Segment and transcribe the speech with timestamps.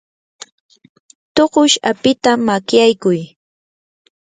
[1.35, 3.19] tuqush apita makyaykuy.